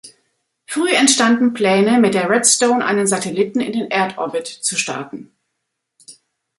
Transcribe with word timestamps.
Früh 0.65 0.91
entstanden 0.95 1.53
Pläne, 1.53 1.99
mit 1.99 2.15
der 2.15 2.27
Redstone 2.27 2.83
einen 2.83 3.05
Satelliten 3.05 3.59
in 3.59 3.73
den 3.73 3.91
Erdorbit 3.91 4.47
zu 4.47 4.75
starten. 4.75 5.31